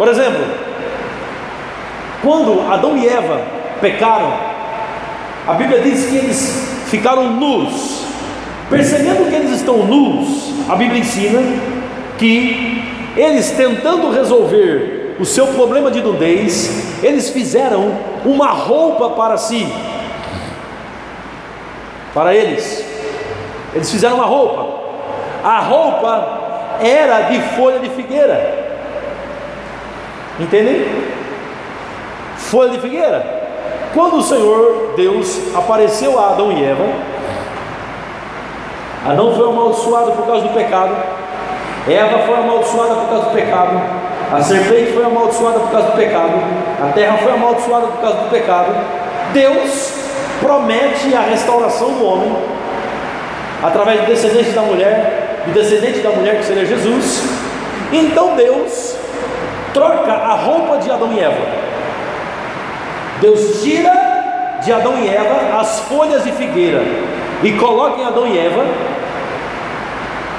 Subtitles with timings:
[0.00, 0.46] Por exemplo,
[2.22, 3.38] quando Adão e Eva
[3.82, 4.32] pecaram,
[5.46, 8.06] a Bíblia diz que eles ficaram nus.
[8.70, 11.42] Percebendo que eles estão nus, a Bíblia ensina
[12.16, 12.82] que
[13.14, 17.94] eles tentando resolver o seu problema de nudez, eles fizeram
[18.24, 19.70] uma roupa para si.
[22.14, 22.86] Para eles,
[23.74, 24.80] eles fizeram uma roupa.
[25.44, 28.59] A roupa era de folha de figueira.
[30.40, 30.86] Entendem?
[32.36, 33.40] Folha de figueira.
[33.92, 36.86] Quando o Senhor Deus apareceu a Adão e Eva,
[39.06, 40.96] Adão foi amaldiçoado por causa do pecado,
[41.88, 43.80] Eva foi amaldiçoada por causa do pecado,
[44.32, 46.32] a serpente foi amaldiçoada por causa do pecado,
[46.82, 48.72] a terra foi amaldiçoada por causa do pecado.
[49.32, 49.92] Deus
[50.40, 52.36] promete a restauração do homem
[53.62, 57.22] através do descendente da mulher, do descendente da mulher que seria Jesus.
[57.92, 58.89] Então Deus
[59.72, 61.70] troca a roupa de Adão e Eva.
[63.20, 66.82] Deus tira de Adão e Eva as folhas de figueira
[67.42, 68.64] e coloca em Adão e Eva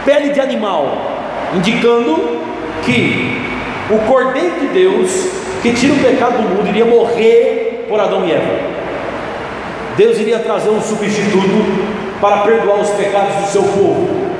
[0.05, 0.97] pele de animal,
[1.55, 2.39] indicando
[2.83, 3.39] que
[3.89, 5.29] o Cordeiro de Deus,
[5.61, 8.71] que tira o pecado do mundo, iria morrer por Adão e Eva.
[9.97, 14.31] Deus iria trazer um substituto para perdoar os pecados do seu povo.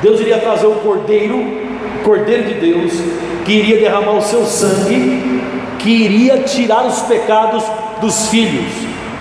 [0.00, 1.60] Deus iria trazer o Cordeiro,
[2.04, 2.92] Cordeiro de Deus,
[3.44, 5.42] que iria derramar o seu sangue,
[5.78, 7.64] que iria tirar os pecados
[8.00, 8.72] dos filhos,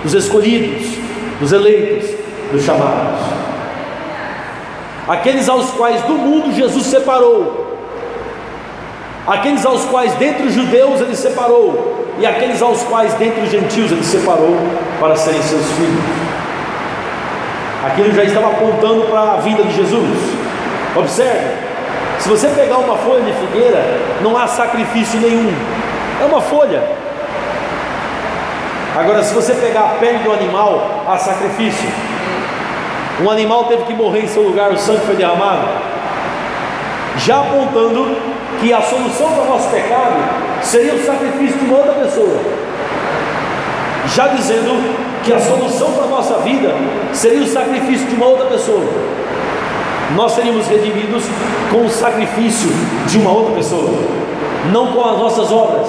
[0.03, 0.88] dos escolhidos,
[1.39, 2.09] dos eleitos,
[2.52, 3.19] dos chamados.
[5.08, 7.78] Aqueles aos quais do mundo Jesus separou,
[9.25, 13.91] aqueles aos quais dentre os judeus ele separou, e aqueles aos quais dentre os gentios
[13.91, 14.56] ele separou
[15.00, 16.03] para serem seus filhos.
[17.83, 20.17] Aquilo já estava apontando para a vida de Jesus.
[20.95, 21.70] Observe,
[22.22, 23.83] se você pegar uma folha de figueira,
[24.22, 25.52] não há sacrifício nenhum,
[26.22, 26.83] é uma folha.
[28.95, 31.89] Agora, se você pegar a pele do animal, há sacrifício.
[33.23, 35.68] Um animal teve que morrer em seu lugar, o sangue foi derramado,
[37.18, 38.16] já apontando
[38.59, 40.13] que a solução para o nosso pecado
[40.62, 42.40] seria o sacrifício de uma outra pessoa,
[44.06, 46.69] já dizendo que a solução para a nossa vida
[47.13, 48.85] seria o sacrifício de uma outra pessoa
[50.16, 51.23] nós seríamos redimidos
[51.72, 52.69] com o sacrifício
[53.07, 53.91] de uma outra pessoa,
[54.72, 55.88] não com as nossas obras,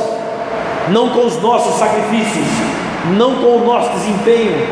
[0.89, 2.47] não com os nossos sacrifícios,
[3.17, 4.67] não com o nosso desempenho,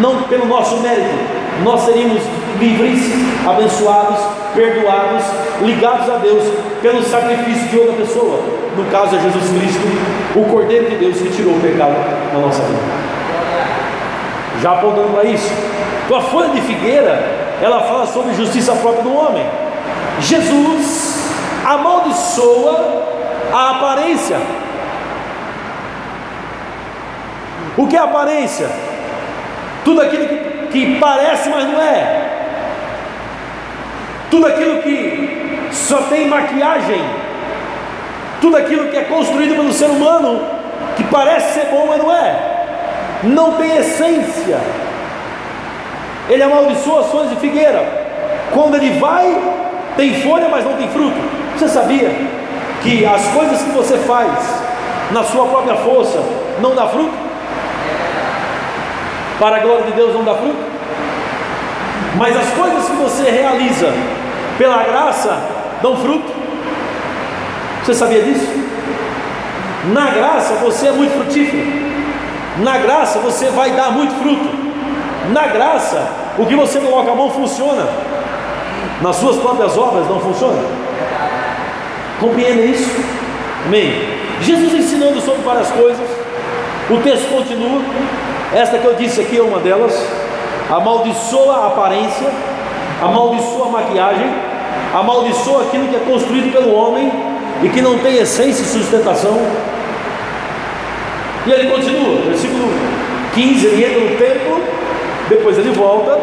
[0.00, 1.36] não pelo nosso mérito.
[1.62, 2.22] Nós seríamos
[2.58, 3.00] livres,
[3.46, 4.18] abençoados,
[4.54, 5.24] perdoados,
[5.62, 6.42] ligados a Deus
[6.82, 8.40] pelo sacrifício de outra pessoa.
[8.76, 9.80] No caso é Jesus Cristo,
[10.34, 11.94] o Cordeiro de Deus que tirou o pecado
[12.32, 12.80] da nossa vida.
[14.60, 15.50] Já apontando para isso,
[16.08, 19.46] tua folha de figueira ela fala sobre justiça própria do homem.
[20.20, 21.16] Jesus
[21.64, 23.04] amaldiçoa
[23.52, 24.36] a aparência.
[27.76, 28.68] O que é aparência?
[29.84, 32.22] Tudo aquilo que, que parece, mas não é.
[34.30, 37.02] Tudo aquilo que só tem maquiagem.
[38.40, 40.40] Tudo aquilo que é construído pelo ser humano,
[40.96, 42.56] que parece ser bom, mas não é.
[43.22, 44.60] Não tem essência
[46.28, 48.06] ele amaldiçoa as folhas de figueira.
[48.52, 49.36] Quando ele vai,
[49.96, 51.16] tem folha, mas não tem fruto.
[51.56, 52.10] Você sabia
[52.82, 54.30] que as coisas que você faz
[55.10, 56.18] na sua própria força
[56.60, 57.12] não dá fruto?
[59.38, 60.56] Para a glória de Deus não dá fruto?
[62.16, 63.92] Mas as coisas que você realiza
[64.58, 65.38] pela graça
[65.82, 66.32] dão fruto.
[67.84, 68.46] Você sabia disso?
[69.92, 71.64] Na graça você é muito frutífero.
[72.58, 74.65] Na graça você vai dar muito fruto.
[75.32, 77.86] Na graça, o que você coloca a mão funciona.
[79.02, 80.62] Nas suas próprias obras não funciona.
[82.20, 82.90] Compreende isso?
[83.66, 83.92] Amém.
[84.40, 86.06] Jesus ensinando sobre várias coisas.
[86.88, 87.82] O texto continua.
[88.54, 89.94] Esta que eu disse aqui é uma delas.
[90.70, 92.28] Amaldiçoa a aparência,
[93.02, 94.26] amaldiçoa a maquiagem,
[94.94, 97.12] amaldiçoa aquilo que é construído pelo homem
[97.62, 99.38] e que não tem essência e sustentação.
[101.46, 102.68] E ele continua, versículo
[103.34, 104.75] 15, ele entra no templo
[105.28, 106.18] depois ele volta,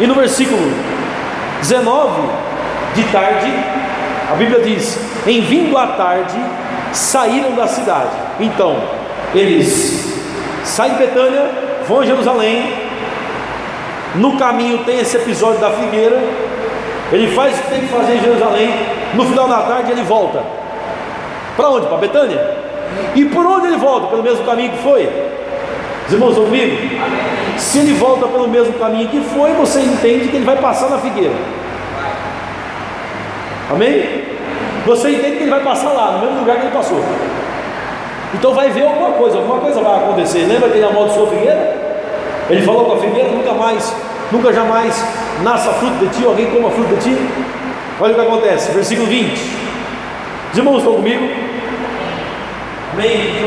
[0.00, 0.60] e no versículo
[1.60, 2.22] 19,
[2.94, 3.52] de tarde,
[4.30, 6.38] a Bíblia diz: Em vindo à tarde,
[6.92, 8.10] saíram da cidade.
[8.40, 8.76] Então,
[9.34, 10.14] eles
[10.64, 11.50] saem de Betânia,
[11.86, 12.88] vão a Jerusalém.
[14.14, 16.18] No caminho tem esse episódio da figueira.
[17.12, 18.70] Ele faz o que tem que fazer em Jerusalém.
[19.14, 20.42] No final da tarde, ele volta.
[21.56, 21.86] Para onde?
[21.86, 22.56] Para Betânia.
[23.14, 24.08] E por onde ele volta?
[24.08, 25.08] Pelo mesmo caminho que foi.
[26.08, 26.76] Os irmãos comigo?
[27.56, 30.98] Se ele volta pelo mesmo caminho que foi, você entende que ele vai passar na
[30.98, 31.34] figueira.
[33.70, 34.28] Amém?
[34.88, 37.02] você entende que ele vai passar lá, no mesmo lugar que ele passou.
[38.32, 40.46] Então vai ver alguma coisa, alguma coisa vai acontecer.
[40.46, 41.76] Lembra que ele amaldiçoou a figueira?
[42.48, 43.94] Ele falou com a figueira: nunca mais,
[44.32, 45.04] nunca jamais
[45.42, 47.16] nasça fruto de ti, alguém coma fruto de ti.
[48.00, 49.32] Olha o que acontece, versículo 20.
[50.52, 51.28] Os irmãos estão comigo?
[52.94, 53.44] Amém?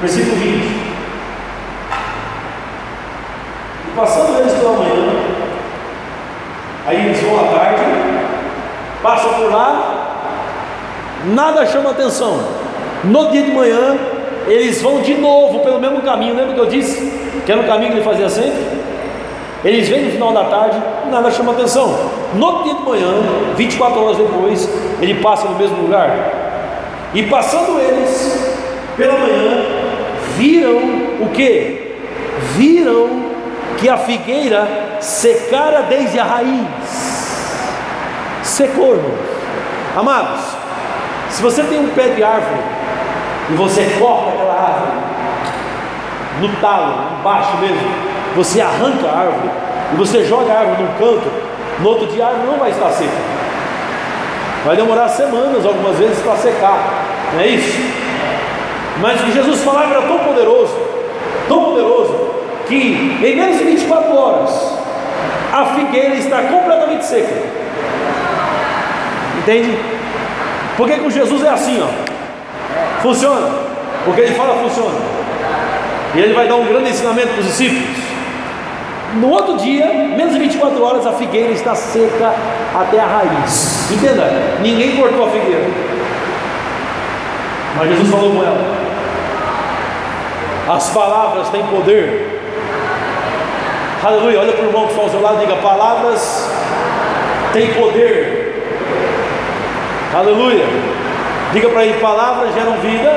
[0.00, 0.94] Versículo 20.
[3.86, 5.12] E passando eles pela manhã,
[6.86, 7.82] aí eles vão à tarde,
[9.02, 10.04] passam por lá,
[11.26, 12.40] nada chama atenção.
[13.04, 13.96] No dia de manhã,
[14.46, 16.34] eles vão de novo pelo mesmo caminho.
[16.34, 17.12] Lembra que eu disse
[17.44, 18.84] que era o caminho que ele fazia sempre?
[19.64, 20.76] Eles vêm no final da tarde,
[21.10, 21.96] nada chama atenção.
[22.34, 23.14] No dia de manhã,
[23.56, 24.68] 24 horas depois,
[25.00, 26.10] ele passa no mesmo lugar.
[27.14, 28.54] E passando eles
[28.96, 29.73] pela manhã,
[30.36, 30.78] viram
[31.20, 31.94] o que?
[32.56, 33.24] Viram
[33.78, 34.66] que a figueira
[35.00, 36.66] secara desde a raiz.
[38.42, 39.34] Secou, irmãos.
[39.96, 40.40] Amados,
[41.30, 42.60] se você tem um pé de árvore
[43.50, 45.04] e você corta aquela árvore
[46.40, 47.88] no talo, embaixo mesmo,
[48.34, 49.50] você arranca a árvore
[49.92, 51.30] e você joga a árvore num canto,
[51.80, 53.34] no outro dia a árvore não vai estar seca.
[54.64, 56.78] Vai demorar semanas, algumas vezes, para secar.
[57.34, 58.03] Não é isso?
[59.00, 60.76] Mas o que Jesus falava era tão poderoso,
[61.48, 62.30] tão poderoso,
[62.66, 64.78] que em menos de 24 horas
[65.52, 67.34] a figueira está completamente seca.
[69.38, 69.78] Entende?
[70.76, 73.02] Porque com Jesus é assim, ó.
[73.02, 73.48] Funciona.
[74.06, 74.98] O que ele fala funciona.
[76.14, 78.04] E ele vai dar um grande ensinamento para os discípulos.
[79.20, 82.34] No outro dia, menos de 24 horas, a figueira está seca
[82.74, 83.90] até a raiz.
[83.92, 84.28] Entenda,
[84.60, 85.68] ninguém cortou a figueira.
[87.76, 88.83] Mas Jesus falou com ela.
[90.68, 92.40] As palavras têm poder.
[94.02, 94.40] Aleluia.
[94.40, 96.50] Olha para o irmão que está ao seu lado e diga: Palavras
[97.52, 98.64] têm poder.
[100.14, 100.64] Aleluia.
[101.52, 103.12] Diga para ele: Palavras geram vida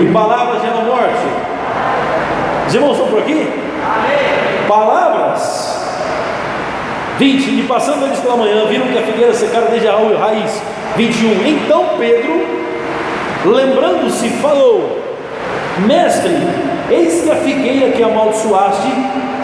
[0.00, 1.26] e palavras geram morte.
[2.66, 3.48] Os irmãos estão por aqui?
[4.66, 5.78] Palavras.
[7.18, 7.50] 20.
[7.50, 10.60] E passando eles pela manhã, viram que a figueira secara desde a raiz.
[10.96, 11.46] 21.
[11.46, 12.46] Então Pedro,
[13.44, 14.97] lembrando-se, falou:
[15.86, 16.36] Mestre,
[16.90, 18.88] eis que a figueira que amaldiçoaste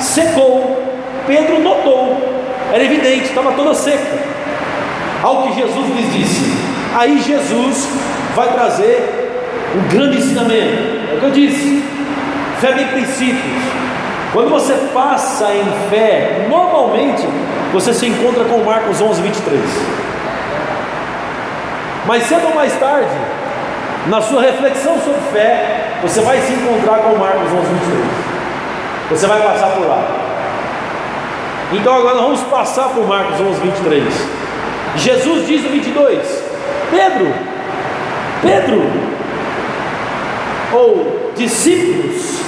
[0.00, 0.82] secou.
[1.26, 2.18] Pedro notou,
[2.72, 4.18] era evidente, estava toda seca.
[5.22, 6.52] Ao que Jesus lhes disse.
[6.94, 7.88] Aí Jesus
[8.34, 9.32] vai trazer
[9.74, 10.82] um grande ensinamento.
[11.12, 11.82] É o que eu disse:
[12.60, 13.62] fé tem princípios.
[14.32, 17.22] Quando você passa em fé, normalmente
[17.72, 19.60] você se encontra com Marcos 11, 23.
[22.06, 23.16] Mas cedo ou mais tarde,
[24.06, 28.34] na sua reflexão sobre fé, você vai se encontrar com Marcos 11, 23.
[29.10, 30.02] Você vai passar por lá.
[31.72, 34.04] Então agora vamos passar por Marcos 11, 23.
[34.96, 36.42] Jesus diz no 22:
[36.90, 37.32] Pedro,
[38.42, 38.82] Pedro,
[40.72, 42.40] ou discípulos,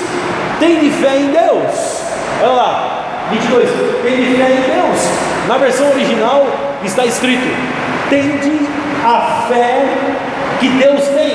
[0.60, 2.02] tem de fé em Deus.
[2.42, 3.68] Olha lá, 22.
[4.02, 5.26] Tem de fé em Deus.
[5.48, 6.46] Na versão original
[6.84, 7.46] está escrito:
[8.10, 8.68] Tende
[9.04, 9.84] a fé
[10.60, 11.25] que Deus tem.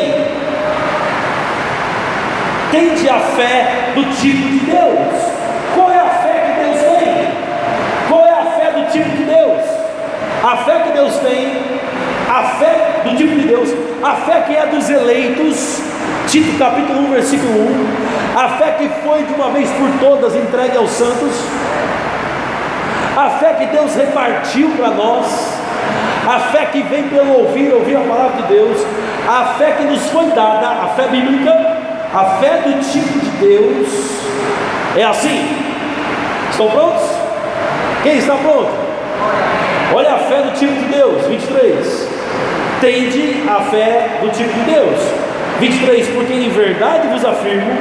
[2.72, 5.32] Tende a fé do tipo de Deus.
[5.76, 7.28] Qual é a fé que Deus tem?
[8.10, 9.62] Qual é a fé do tipo de Deus?
[10.44, 11.62] A fé que Deus tem,
[12.28, 13.70] a fé do tipo de Deus,
[14.04, 15.92] a fé que é dos eleitos
[16.32, 18.40] Tito capítulo 1, versículo 1.
[18.40, 21.44] A fé que foi de uma vez por todas entregue aos santos.
[23.18, 25.60] A fé que Deus repartiu para nós.
[26.26, 28.80] A fé que vem pelo ouvir, ouvir a palavra de Deus.
[29.28, 31.52] A fé que nos foi dada, a fé bíblica.
[32.14, 33.88] A fé do tipo de Deus.
[34.98, 35.48] É assim.
[36.50, 37.04] Estão prontos?
[38.04, 38.70] Quem está pronto?
[39.94, 42.10] Olha a fé do tipo de Deus, 23.
[42.82, 45.00] Tende a fé do tipo de Deus.
[45.60, 47.72] 23: Porque em verdade vos afirmo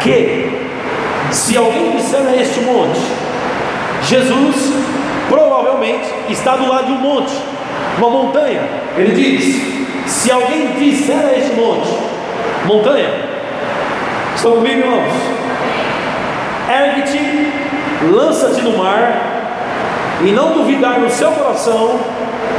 [0.00, 0.50] que,
[1.30, 2.98] se alguém disser a este monte,
[4.02, 4.72] Jesus
[5.28, 7.32] provavelmente está do lado de um monte,
[7.98, 8.62] uma montanha.
[8.96, 12.15] Ele diz: Se alguém disser a este monte,
[12.66, 13.10] montanha,
[14.34, 15.12] estão comigo, irmãos?
[16.68, 17.52] Ergue-te,
[18.12, 19.36] lança-te no mar,
[20.24, 22.00] e não duvidar no seu coração,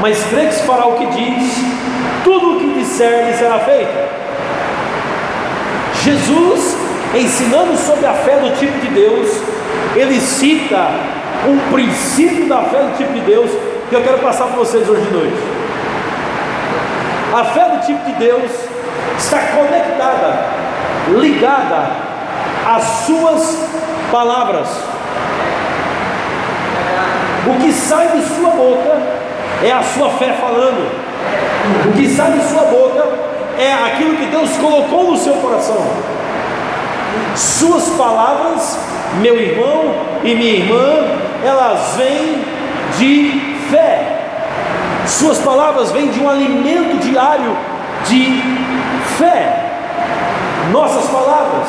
[0.02, 1.54] mas crê que se fará o que diz,
[2.24, 4.08] tudo o que disser lhe será feito.
[6.04, 6.78] Jesus,
[7.16, 9.42] ensinando sobre a fé do tipo de Deus,
[9.96, 10.90] ele cita
[11.48, 13.50] um princípio da fé do tipo de Deus
[13.90, 15.38] que eu quero passar para vocês hoje de noite.
[17.34, 18.52] A fé do tipo de Deus
[19.18, 20.46] está conectada,
[21.10, 21.90] ligada
[22.66, 23.68] às suas
[24.12, 24.68] palavras.
[27.48, 28.98] O que sai de sua boca
[29.64, 30.92] é a sua fé falando.
[31.90, 33.08] O que sai de sua boca
[33.58, 35.82] é aquilo que Deus colocou no seu coração.
[37.36, 38.78] Suas palavras,
[39.22, 41.06] meu irmão e minha irmã,
[41.44, 42.44] elas vêm
[42.98, 44.18] de fé.
[45.06, 47.56] Suas palavras vêm de um alimento diário
[48.06, 48.77] de
[49.18, 49.64] fé.
[50.72, 51.68] Nossas palavras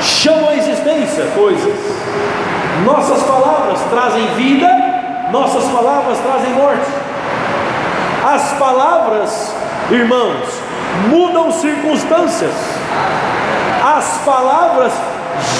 [0.00, 1.74] chamam a existência coisas.
[2.84, 4.68] Nossas palavras trazem vida,
[5.32, 6.86] nossas palavras trazem morte.
[8.24, 9.52] As palavras,
[9.90, 10.46] irmãos,
[11.08, 12.52] mudam circunstâncias.
[13.84, 14.92] As palavras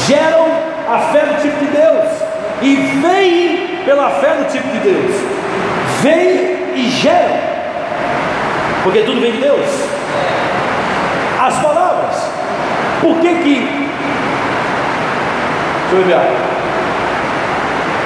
[0.07, 0.47] geram
[0.89, 2.29] a fé do tipo de Deus
[2.63, 5.15] e vêm pela fé do tipo de Deus.
[6.03, 7.39] Vêm e geram,
[8.83, 9.67] porque tudo vem de Deus.
[11.49, 12.31] As palavras,
[13.01, 13.89] por que que?
[15.81, 16.19] Deixa eu ver.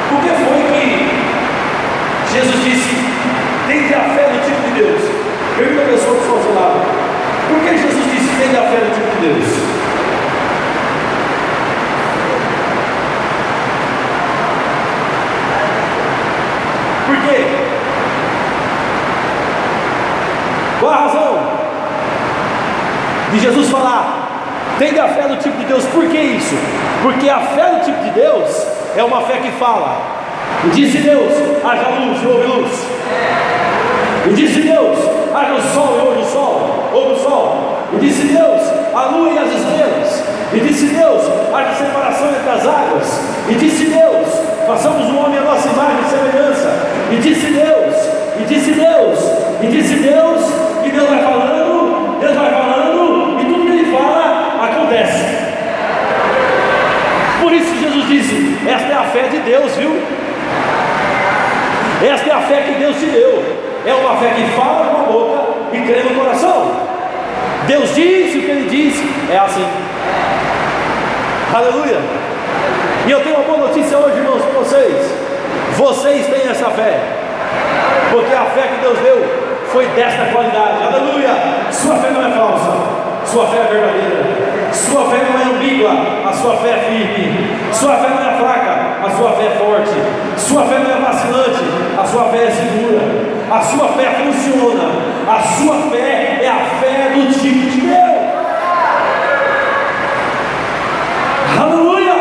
[0.08, 0.86] Por que foi que
[2.32, 2.94] Jesus disse:
[3.66, 5.02] tem a fé do tipo de Deus?
[5.56, 6.32] Pergunta a pessoa que está
[7.48, 9.48] por que Jesus disse: tem a fé do tipo de Deus?
[17.06, 17.38] Por quê?
[20.78, 21.32] Qual a razão
[23.32, 24.28] de Jesus falar?
[24.78, 26.54] Tenha fé do tipo de Deus, por que isso?
[27.02, 29.96] Porque a fé do tipo de Deus é uma fé que fala.
[30.64, 31.32] E disse Deus:
[31.64, 32.86] haja luz e houve luz.
[34.26, 34.98] E disse Deus:
[35.34, 36.90] haja o sol e houve o sol.
[36.92, 37.78] Houve o sol.
[37.94, 38.62] E disse Deus:
[38.94, 40.24] a lua e as estrelas.
[40.52, 41.22] E disse Deus:
[41.54, 43.20] haja separação entre as águas.
[43.48, 44.28] E disse Deus:
[44.66, 46.68] façamos o homem a nossa imagem e semelhança.
[47.10, 47.94] E disse Deus,
[48.40, 49.18] e disse Deus,
[49.60, 50.40] e disse Deus,
[50.84, 51.61] e Deus vai falando,
[54.92, 55.24] acontece.
[57.40, 60.02] Por isso que Jesus disse: esta é a fé de Deus, viu?
[62.02, 63.42] Esta é a fé que Deus te deu.
[63.86, 66.70] É uma fé que fala com a boca e crê no coração.
[67.66, 69.66] Deus disse o que ele disse, é assim.
[71.54, 71.98] Aleluia.
[73.06, 75.14] E eu tenho uma boa notícia hoje, irmãos, para vocês.
[75.76, 77.00] Vocês têm essa fé,
[78.10, 80.82] porque a fé que Deus deu foi desta qualidade.
[80.84, 81.30] Aleluia!
[81.70, 82.91] Sua fé não é falsa,
[83.32, 84.72] sua fé é verdadeira.
[84.72, 85.90] Sua fé não é ambígua,
[86.28, 87.50] a sua fé é firme.
[87.72, 89.94] Sua fé não é fraca, a sua fé é forte.
[90.36, 91.64] Sua fé não é vacilante,
[91.98, 93.00] a sua fé é segura.
[93.50, 94.90] A sua fé funciona.
[95.26, 98.12] A sua fé é a fé do tipo de Deus.
[101.58, 102.14] Aleluia!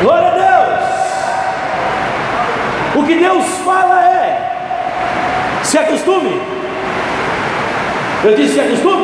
[0.00, 0.84] Glória a Deus!
[2.96, 4.38] O que Deus fala é:
[5.62, 6.54] se acostume.
[8.24, 9.03] Eu disse se acostume,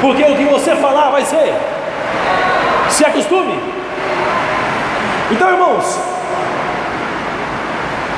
[0.00, 1.54] porque o que você falar vai ser.
[2.90, 3.58] Se acostume.
[5.30, 5.98] Então, irmãos,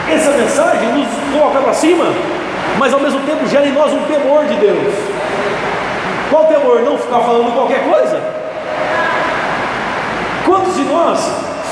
[0.09, 2.05] essa mensagem nos coloca para cima,
[2.79, 4.95] mas ao mesmo tempo gera em nós um temor de Deus.
[6.31, 6.81] Qual temor?
[6.83, 8.21] Não ficar falando qualquer coisa.
[10.47, 11.19] Quantos de nós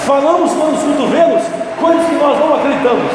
[0.06, 1.42] falamos com os cotovelos
[1.80, 3.12] coisas que nós não acreditamos?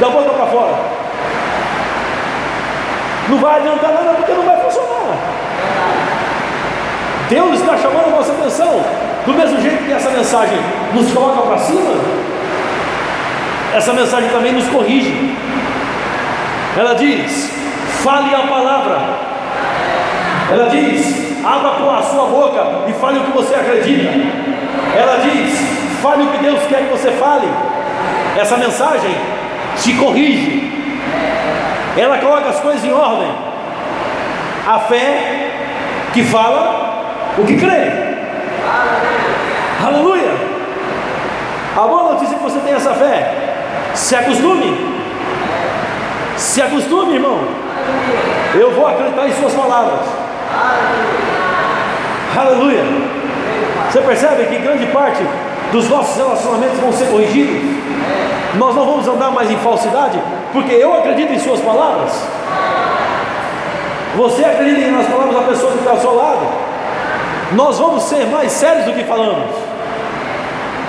[0.00, 0.74] Da boca para fora.
[3.28, 4.57] Não vai adiantar nada porque não vai.
[7.28, 8.82] Deus está chamando a nossa atenção.
[9.26, 10.58] Do mesmo jeito que essa mensagem
[10.94, 11.94] nos coloca para cima,
[13.74, 15.36] essa mensagem também nos corrige.
[16.76, 17.52] Ela diz:
[18.02, 18.98] fale a palavra.
[20.50, 24.10] Ela diz: abra com a sua boca e fale o que você acredita.
[24.96, 25.58] Ela diz:
[26.02, 27.48] fale o que Deus quer que você fale.
[28.38, 29.14] Essa mensagem
[29.76, 30.72] te corrige.
[31.96, 33.30] Ela coloca as coisas em ordem.
[34.66, 35.50] A fé
[36.14, 36.87] que fala
[37.36, 37.92] o que crê.
[39.84, 40.32] Aleluia.
[41.76, 43.34] A boa notícia é que você tem essa fé.
[43.94, 44.98] Se acostume.
[46.36, 47.38] Se acostume, irmão.
[48.54, 50.00] Eu vou acreditar em suas palavras.
[52.36, 52.84] Aleluia.
[53.90, 55.22] Você percebe que grande parte
[55.72, 57.62] dos nossos relacionamentos vão ser corrigidos?
[58.54, 60.20] Nós não vamos andar mais em falsidade,
[60.52, 62.26] porque eu acredito em suas palavras.
[64.16, 66.67] Você acredita nas palavras da pessoa que está ao seu lado?
[67.52, 69.54] Nós vamos ser mais sérios do que falamos.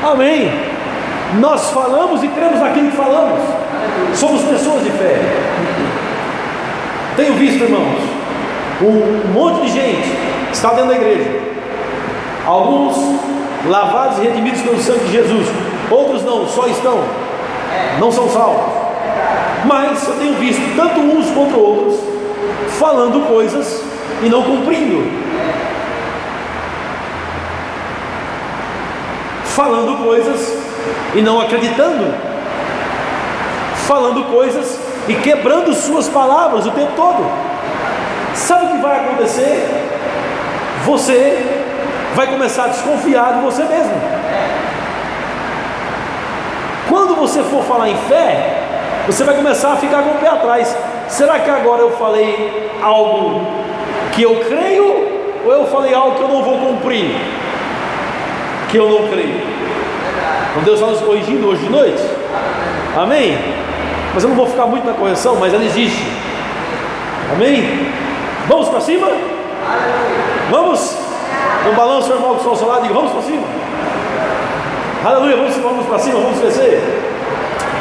[0.04, 0.52] Amém.
[1.40, 3.40] Nós falamos e cremos naquilo que falamos.
[4.16, 5.20] Somos pessoas de fé.
[7.16, 8.00] Tenho visto, irmãos,
[8.82, 10.10] um monte de gente
[10.52, 11.30] está dentro da igreja.
[12.46, 12.98] Alguns
[13.68, 15.48] lavados e redimidos pelo sangue de Jesus,
[15.92, 17.00] outros não, só estão,
[18.00, 18.74] não são salvos.
[19.66, 22.00] Mas eu tenho visto tanto uns contra outros
[22.80, 23.84] falando coisas
[24.24, 25.29] e não cumprindo.
[29.60, 30.58] Falando coisas
[31.14, 32.14] e não acreditando,
[33.86, 37.30] falando coisas e quebrando suas palavras o tempo todo.
[38.34, 39.68] Sabe o que vai acontecer?
[40.86, 41.46] Você
[42.16, 43.92] vai começar a desconfiar de você mesmo.
[46.88, 48.64] Quando você for falar em fé,
[49.08, 50.74] você vai começar a ficar com o pé atrás.
[51.10, 53.42] Será que agora eu falei algo
[54.14, 54.86] que eu creio
[55.46, 57.39] ou eu falei algo que eu não vou cumprir?
[58.70, 59.42] Que eu não creio.
[60.52, 62.02] Então Deus está nos corrigindo hoje de noite.
[62.96, 63.38] Amém?
[64.14, 66.04] Mas eu não vou ficar muito na correção, mas ela existe.
[67.34, 67.92] Amém?
[68.48, 69.08] Vamos para cima?
[70.50, 70.98] Vamos?
[71.62, 73.44] Então balança o irmão que está ao seu lado e diga, vamos para cima.
[75.06, 76.82] Aleluia, vamos, vamos para cima, vamos crescer.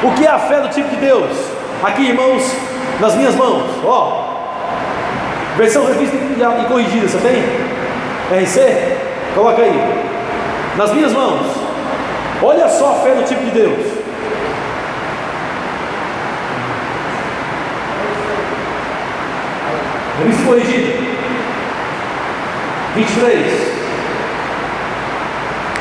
[0.02, 1.30] O que é a fé do tipo de Deus?
[1.82, 2.50] Aqui, irmãos,
[3.00, 4.24] nas minhas mãos, ó.
[5.56, 7.42] Versão revista e corrigida, você tem?
[8.42, 8.96] RC?
[9.34, 10.07] Coloca aí.
[10.78, 11.44] Nas minhas mãos.
[12.40, 13.84] Olha só a fé do tipo de Deus.
[20.20, 20.98] Revista corrigida.
[22.94, 23.78] 23.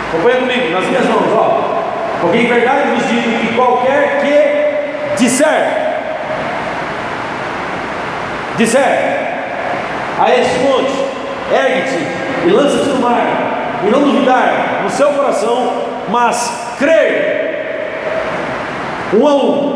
[0.09, 1.83] Acompanha comigo, nas minhas mãos, ó.
[2.21, 5.77] Porque em verdade vos digo que qualquer que disser,
[8.57, 9.27] disser
[10.19, 10.91] a este monte,
[11.53, 13.21] ergue-te e lança-te no mar,
[13.85, 15.73] e não duvidar no seu coração,
[16.09, 17.47] mas crer,
[19.13, 19.66] um a um,